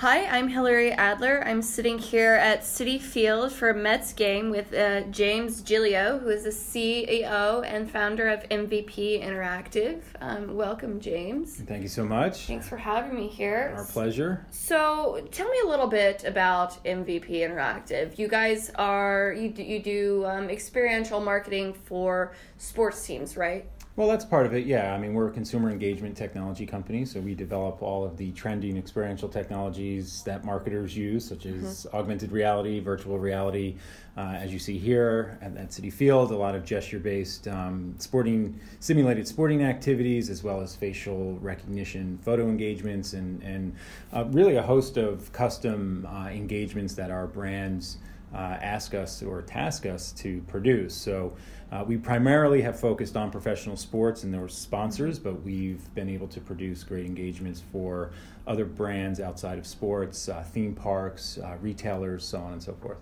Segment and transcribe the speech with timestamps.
[0.00, 1.42] Hi, I'm Hillary Adler.
[1.44, 6.28] I'm sitting here at Citi Field for a Mets game with uh, James Gilio, who
[6.28, 10.02] is the CEO and founder of MVP Interactive.
[10.20, 11.56] Um, welcome, James.
[11.66, 12.46] Thank you so much.
[12.46, 13.74] Thanks for having me here.
[13.76, 14.46] Our pleasure.
[14.50, 18.16] So, tell me a little bit about MVP Interactive.
[18.20, 23.66] You guys are you do, you do um, experiential marketing for sports teams, right?
[23.98, 24.94] Well, that's part of it, yeah.
[24.94, 28.76] I mean, we're a consumer engagement technology company, so we develop all of the trending
[28.76, 31.96] experiential technologies that marketers use, such as mm-hmm.
[31.96, 33.74] augmented reality, virtual reality.
[34.16, 37.92] Uh, as you see here at, at Citi Field, a lot of gesture based um,
[37.98, 43.74] sporting, simulated sporting activities, as well as facial recognition, photo engagements, and, and
[44.12, 47.96] uh, really a host of custom uh, engagements that our brands
[48.34, 50.94] uh, ask us or task us to produce.
[50.94, 51.36] So
[51.70, 56.28] uh, we primarily have focused on professional sports and their sponsors, but we've been able
[56.28, 58.10] to produce great engagements for
[58.46, 62.98] other brands outside of sports, uh, theme parks, uh, retailers, so on and so forth.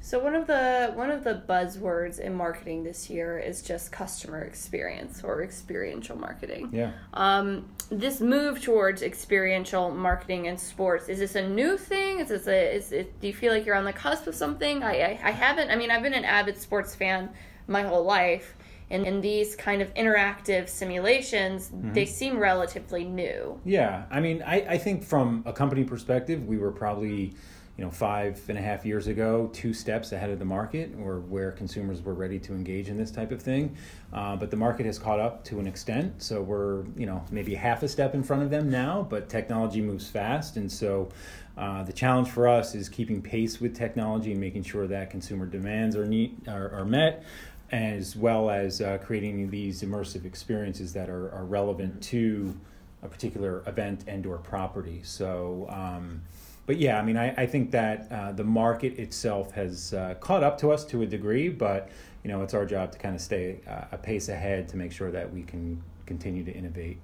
[0.00, 4.40] So one of the one of the buzzwords in marketing this year is just customer
[4.40, 6.70] experience or experiential marketing.
[6.72, 6.92] Yeah.
[7.12, 12.20] Um, this move towards experiential marketing in sports is this a new thing?
[12.20, 13.20] Is this a is it?
[13.20, 14.82] Do you feel like you're on the cusp of something?
[14.82, 15.70] I I, I haven't.
[15.70, 17.30] I mean, I've been an avid sports fan
[17.66, 18.54] my whole life.
[18.90, 21.92] And in these kind of interactive simulations, mm-hmm.
[21.92, 23.60] they seem relatively new.
[23.64, 24.04] Yeah.
[24.10, 27.34] I mean, I, I think from a company perspective, we were probably
[27.78, 31.20] you know five and a half years ago two steps ahead of the market or
[31.20, 33.76] where consumers were ready to engage in this type of thing.
[34.12, 36.20] Uh, but the market has caught up to an extent.
[36.20, 39.80] So we're you know maybe half a step in front of them now but technology
[39.80, 40.56] moves fast.
[40.56, 41.08] And so
[41.56, 45.46] uh, the challenge for us is keeping pace with technology and making sure that consumer
[45.46, 47.24] demands are, neat, are, are met
[47.70, 52.58] as well as uh, creating these immersive experiences that are, are, relevant to
[53.02, 55.00] a particular event and or property.
[55.02, 56.22] So um,
[56.68, 60.44] but yeah, I mean, I, I think that uh, the market itself has uh, caught
[60.44, 61.88] up to us to a degree, but
[62.22, 64.92] you know, it's our job to kind of stay uh, a pace ahead to make
[64.92, 66.98] sure that we can continue to innovate.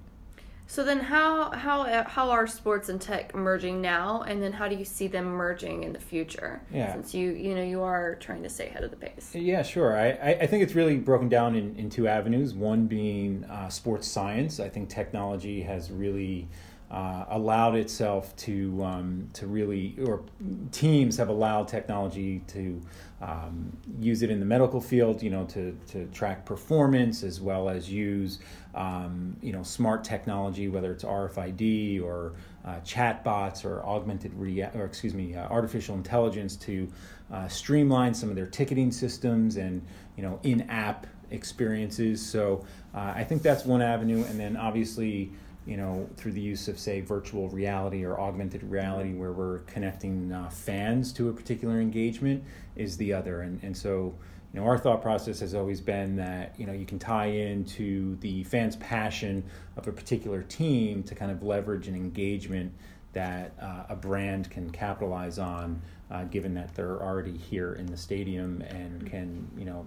[0.67, 4.67] So then, how how uh, how are sports and tech merging now, and then how
[4.67, 6.61] do you see them merging in the future?
[6.71, 6.93] Yeah.
[6.93, 9.33] Since you you know you are trying to stay ahead of the pace.
[9.33, 9.97] Yeah, sure.
[9.97, 12.53] I I think it's really broken down in, in two avenues.
[12.53, 14.59] One being uh, sports science.
[14.59, 16.49] I think technology has really
[16.91, 20.23] uh, allowed itself to um, to really, or
[20.71, 22.81] teams have allowed technology to
[23.21, 27.69] um, use it in the medical field, you know, to, to track performance as well
[27.69, 28.39] as use,
[28.75, 32.33] um, you know, smart technology, whether it's RFID or
[32.65, 36.91] uh, chatbots or augmented rea- or excuse me, uh, artificial intelligence to
[37.31, 39.81] uh, streamline some of their ticketing systems and
[40.15, 42.23] you know in-app experiences.
[42.23, 45.31] So uh, I think that's one avenue, and then obviously
[45.65, 50.31] you know, through the use of, say, virtual reality or augmented reality, where we're connecting
[50.31, 52.43] uh, fans to a particular engagement,
[52.75, 53.41] is the other.
[53.41, 54.13] And, and so,
[54.53, 58.15] you know, our thought process has always been that, you know, you can tie into
[58.17, 59.43] the fans' passion
[59.75, 62.71] of a particular team to kind of leverage an engagement
[63.13, 65.81] that uh, a brand can capitalize on,
[66.11, 69.85] uh, given that they're already here in the stadium and can, you know,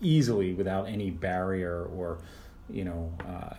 [0.00, 2.18] easily, without any barrier or,
[2.68, 3.54] you know, uh,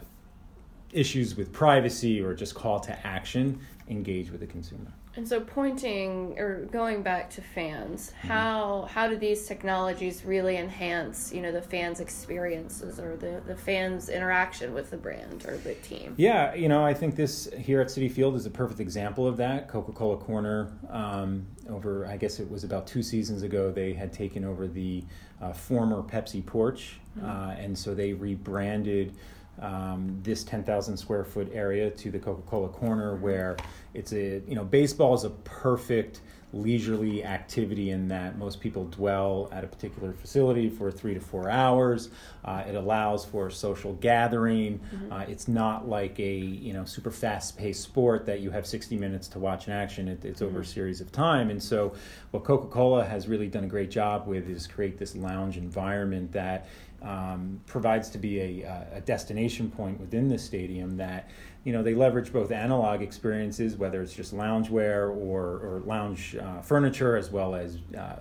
[0.93, 4.93] issues with privacy or just call to action engage with the consumer.
[5.17, 8.27] And so pointing or going back to fans, mm-hmm.
[8.29, 13.55] how how do these technologies really enhance, you know, the fans' experiences or the, the
[13.55, 16.13] fans' interaction with the brand or the team?
[16.15, 19.35] Yeah, you know, I think this here at Citi Field is a perfect example of
[19.37, 19.67] that.
[19.67, 24.45] Coca-Cola Corner, um, over I guess it was about two seasons ago, they had taken
[24.45, 25.03] over the
[25.41, 27.29] uh, former Pepsi porch, mm-hmm.
[27.29, 29.13] uh, and so they rebranded
[29.59, 33.57] um, this 10,000 square foot area to the Coca-Cola Corner, where
[33.93, 36.21] it's a you know baseball is a perfect
[36.53, 41.49] leisurely activity in that most people dwell at a particular facility for three to four
[41.49, 42.09] hours.
[42.43, 44.79] Uh, it allows for social gathering.
[44.79, 45.13] Mm-hmm.
[45.13, 48.97] Uh, it's not like a you know super fast paced sport that you have 60
[48.97, 50.07] minutes to watch an action.
[50.07, 50.49] It, it's mm-hmm.
[50.49, 50.73] over a mm-hmm.
[50.73, 51.49] series of time.
[51.49, 51.93] And so,
[52.31, 56.31] what Coca Cola has really done a great job with is create this lounge environment
[56.33, 56.67] that
[57.01, 61.29] um, provides to be a, a, destination point within the stadium that
[61.63, 66.61] you know they leverage both analog experiences whether it's just loungewear or, or lounge uh,
[66.61, 68.15] furniture as well as uh,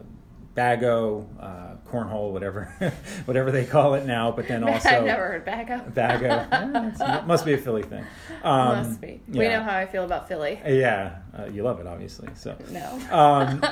[0.54, 2.64] bago uh, cornhole whatever
[3.24, 5.92] whatever they call it now but then also I've never heard bago.
[5.92, 6.96] Bago.
[7.00, 8.04] Yeah, must be a Philly thing.
[8.42, 9.20] Um, must be.
[9.28, 10.60] We know how I feel about Philly.
[10.66, 12.56] Yeah uh, you love it obviously so.
[12.70, 12.98] No.
[13.10, 13.64] Um,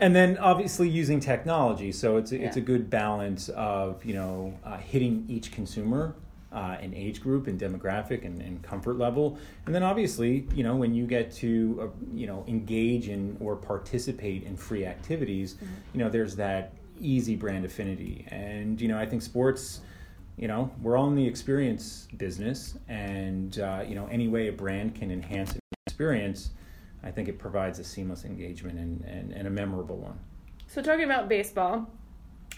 [0.00, 2.46] and then obviously using technology so it's a, yeah.
[2.46, 6.14] it's a good balance of you know uh, hitting each consumer
[6.52, 9.38] uh, and age group and demographic and, and, comfort level.
[9.66, 13.56] And then obviously, you know, when you get to, uh, you know, engage in or
[13.56, 15.66] participate in free activities, mm-hmm.
[15.94, 18.26] you know, there's that easy brand affinity.
[18.28, 19.80] And, you know, I think sports,
[20.36, 22.78] you know, we're all in the experience business.
[22.88, 26.50] And, uh, you know, any way a brand can enhance an experience,
[27.02, 30.18] I think it provides a seamless engagement and, and, and a memorable one.
[30.66, 31.90] So, talking about baseball,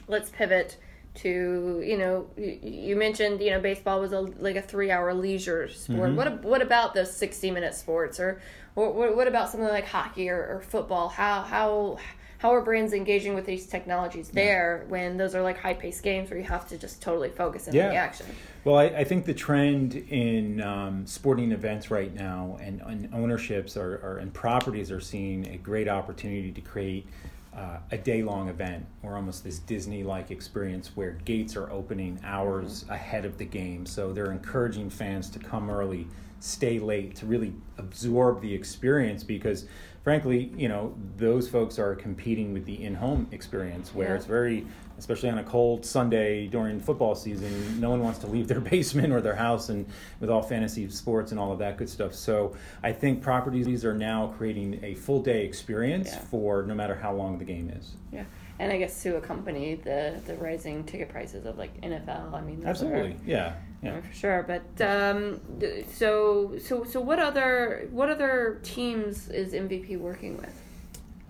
[0.07, 0.77] let's pivot
[1.15, 5.69] to you know you, mentioned you know baseball was a like a three hour leisure
[5.69, 6.17] sport mm-hmm.
[6.17, 8.41] what what about the 60 minute sports or
[8.75, 11.99] what, what about something like hockey or, or football how how
[12.45, 14.91] how are brands engaging with these technologies there yeah.
[14.91, 17.75] when those are like high paced games where you have to just totally focus in
[17.75, 17.85] yeah.
[17.85, 18.27] on the action?
[18.65, 23.79] Well, I, I, think the trend in um, sporting events right now and, and ownerships
[23.79, 27.07] are, are, and properties are seeing a great opportunity to create
[27.57, 32.19] uh, a day long event or almost this Disney like experience where gates are opening
[32.25, 32.93] hours mm-hmm.
[32.93, 33.87] ahead of the game.
[33.87, 36.07] So they're encouraging fans to come early,
[36.41, 39.67] stay late, to really absorb the experience because
[40.05, 44.15] frankly, you know, those folks are competing with the in-home experience where yeah.
[44.15, 44.67] it's very,
[44.99, 49.15] especially on a cold Sunday during football season, no one wants to leave their basement
[49.15, 49.87] or their house, and
[50.21, 52.15] with all fantasy sports and all of that good stuff.
[52.15, 56.19] So I think properties are now creating a full day experience yeah.
[56.19, 57.93] for no matter how long the game is.
[58.13, 58.25] Yeah
[58.59, 62.33] and I guess to accompany the the rising ticket prices of like NFL.
[62.33, 64.43] I mean, absolutely, are, yeah, yeah, for sure.
[64.45, 65.41] But um,
[65.93, 70.61] so so so what other what other teams is MVP working with?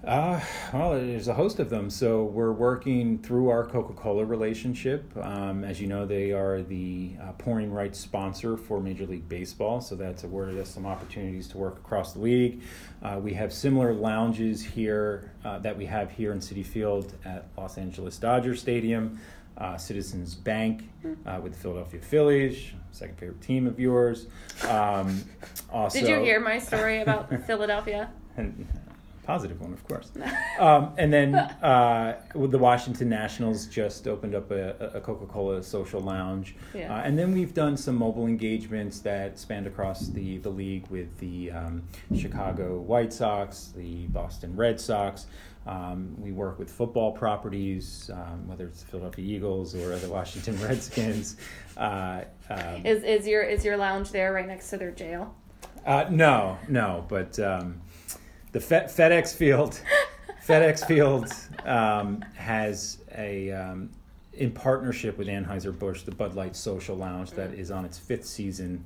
[0.07, 0.41] Uh,
[0.73, 1.89] well, there's a host of them.
[1.89, 5.11] So we're working through our Coca-Cola relationship.
[5.17, 9.81] Um, as you know, they are the uh, pouring rights sponsor for Major League Baseball.
[9.81, 12.63] So that's awarded us some opportunities to work across the league.
[13.03, 17.47] Uh, we have similar lounges here uh, that we have here in Citi Field at
[17.57, 19.19] Los Angeles Dodger Stadium.
[19.57, 20.91] Uh, Citizens Bank
[21.27, 24.27] uh, with the Philadelphia Phillies, second favorite team of yours.
[24.69, 25.23] Um,
[25.71, 28.11] also, did you hear my story about Philadelphia?
[29.25, 30.13] Positive one, of course.
[30.59, 36.01] um, and then uh, the Washington Nationals just opened up a, a Coca Cola social
[36.01, 36.55] lounge.
[36.75, 36.95] Yeah.
[36.95, 41.17] Uh, and then we've done some mobile engagements that spanned across the, the league with
[41.19, 41.83] the um,
[42.17, 45.27] Chicago White Sox, the Boston Red Sox.
[45.67, 50.61] Um, we work with football properties, um, whether it's the Philadelphia Eagles or the Washington
[50.63, 51.37] Redskins.
[51.77, 55.35] Uh, um, is, is, your, is your lounge there right next to their jail?
[55.87, 57.81] Uh, no, no, but um,
[58.55, 59.83] the Fe- FedEx Field,
[60.47, 61.31] FedEx Field
[61.67, 63.91] um, has a um,
[64.33, 68.25] in partnership with Anheuser Busch, the Bud Light Social Lounge that is on its fifth
[68.25, 68.85] season.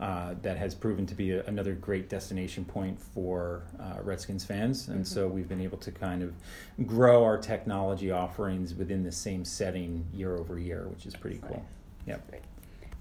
[0.00, 4.88] Uh, that has proven to be a, another great destination point for uh, Redskins fans.
[4.88, 5.04] And mm-hmm.
[5.04, 6.32] so we've been able to kind of
[6.86, 11.52] grow our technology offerings within the same setting year over year, which is pretty That's
[11.52, 11.66] cool.
[12.06, 12.16] Nice.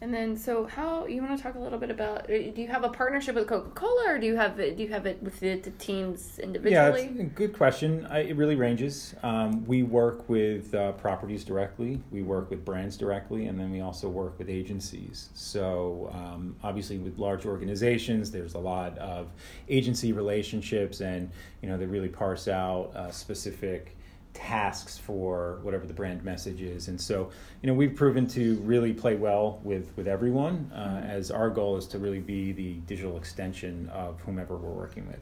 [0.02, 2.30] And then, so how you want to talk a little bit about?
[2.30, 4.84] Uh, do you have a partnership with Coca Cola, or do you have it, do
[4.84, 7.12] you have it with the, the teams individually?
[7.14, 8.06] Yeah, good question.
[8.10, 9.14] I, it really ranges.
[9.24, 13.82] Um, we work with uh, properties directly, we work with brands directly, and then we
[13.82, 15.32] also work with agencies.
[15.34, 19.28] So um, obviously, with large organizations, there's a lot of
[19.68, 21.30] agency relationships, and
[21.62, 23.98] you know they really parse out uh, specific
[24.34, 26.88] tasks for whatever the brand message is.
[26.88, 27.30] And so,
[27.62, 31.78] you know, we've proven to really play well with with everyone, uh, as our goal
[31.78, 35.20] is to really be the digital extension of whomever we're working with.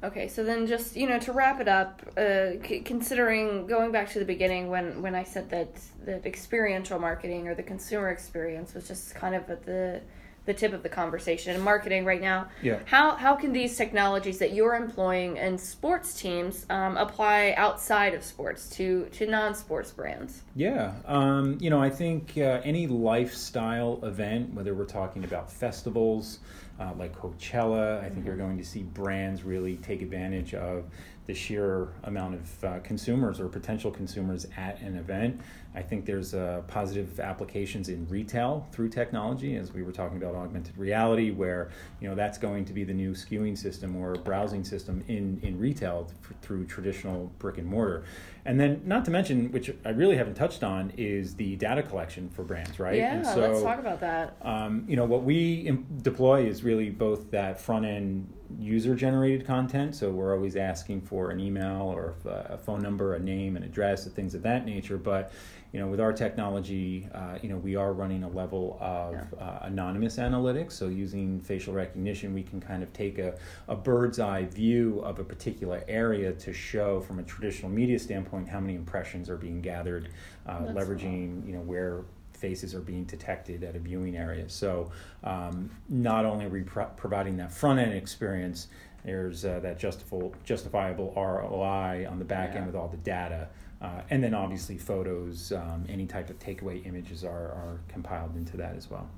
[0.00, 4.08] Okay, so then just you know to wrap it up, uh, c- considering going back
[4.12, 5.70] to the beginning when when I said that
[6.04, 10.00] that experiential marketing or the consumer experience was just kind of at the
[10.48, 12.48] the tip of the conversation in marketing right now.
[12.62, 12.80] Yeah.
[12.86, 18.24] How how can these technologies that you're employing in sports teams um, apply outside of
[18.24, 20.42] sports to to non sports brands?
[20.56, 20.94] Yeah.
[21.04, 26.40] Um, you know, I think uh, any lifestyle event, whether we're talking about festivals.
[26.80, 28.26] Uh, like Coachella, I think mm-hmm.
[28.28, 30.84] you're going to see brands really take advantage of
[31.28, 35.38] the sheer amount of uh, consumers or potential consumers at an event.
[35.74, 40.34] I think there's uh, positive applications in retail through technology, as we were talking about
[40.34, 41.70] augmented reality, where
[42.00, 45.58] you know that's going to be the new skewing system or browsing system in in
[45.58, 48.04] retail through traditional brick and mortar.
[48.46, 52.30] And then, not to mention, which I really haven't touched on, is the data collection
[52.30, 52.96] for brands, right?
[52.96, 54.38] Yeah, so, let's talk about that.
[54.40, 59.94] Um, you know, what we deploy is really both that front end user generated content.
[59.94, 64.06] So we're always asking for an email or a phone number, a name, an address,
[64.06, 64.96] and things of that nature.
[64.96, 65.32] But
[65.72, 69.38] you know, with our technology, uh, you know, we are running a level of yeah.
[69.38, 70.72] uh, anonymous analytics.
[70.72, 73.38] So using facial recognition, we can kind of take a,
[73.68, 78.48] a bird's eye view of a particular area to show, from a traditional media standpoint,
[78.48, 80.08] how many impressions are being gathered,
[80.46, 82.04] uh, leveraging, you know, where
[82.38, 84.48] faces are being detected at a viewing area.
[84.48, 84.90] So
[85.24, 88.68] um, not only are we pro- providing that front end experience,
[89.04, 92.58] there's uh, that justifiable justifiable ROI on the back Yeah.
[92.58, 93.48] end with all the data.
[93.80, 98.56] Uh, and then obviously photos, um, any type of takeaway images are, are compiled into
[98.56, 99.08] that as well.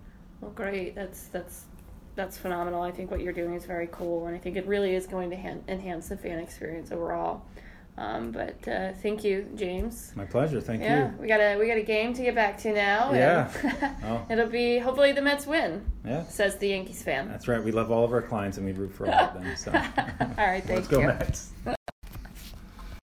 [0.41, 0.95] Well, great.
[0.95, 1.65] That's that's
[2.17, 2.83] that's phenomenal.
[2.83, 5.31] I think what you're doing is very cool, and I think it really is going
[5.31, 7.43] to han- enhance the fan experience overall.
[7.99, 10.13] Um, but uh, thank you, James.
[10.17, 10.61] My pleasure.
[10.61, 11.03] Thank yeah, you.
[11.03, 13.13] Yeah, we got a we got a game to get back to now.
[13.13, 13.51] Yeah.
[14.03, 14.25] Oh.
[14.31, 15.85] it'll be hopefully the Mets win.
[16.05, 16.25] Yeah.
[16.27, 17.29] Says the Yankees fan.
[17.29, 17.63] That's right.
[17.63, 19.57] We love all of our clients and we root for all of them.
[19.57, 19.81] So All
[20.39, 20.75] right, thank you.
[20.77, 21.03] let's go.
[21.03, 21.77] Mets.